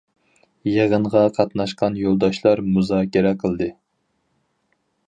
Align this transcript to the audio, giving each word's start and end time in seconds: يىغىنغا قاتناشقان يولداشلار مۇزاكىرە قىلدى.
يىغىنغا 0.69 1.21
قاتناشقان 1.35 2.01
يولداشلار 2.05 2.65
مۇزاكىرە 2.71 3.35
قىلدى. 3.45 3.73